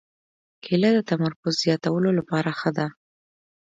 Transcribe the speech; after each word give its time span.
کېله 0.63 0.89
د 0.93 0.99
تمرکز 1.11 1.53
زیاتولو 1.63 2.09
لپاره 2.19 2.49
ښه 2.59 2.71
ده. 2.77 2.87